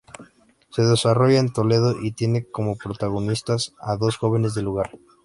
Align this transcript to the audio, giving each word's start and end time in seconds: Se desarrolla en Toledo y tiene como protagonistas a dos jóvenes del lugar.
Se 0.71 0.81
desarrolla 0.81 1.39
en 1.39 1.53
Toledo 1.53 1.95
y 2.03 2.13
tiene 2.13 2.49
como 2.49 2.75
protagonistas 2.75 3.75
a 3.79 3.97
dos 3.97 4.17
jóvenes 4.17 4.55
del 4.55 4.65
lugar. 4.65 4.89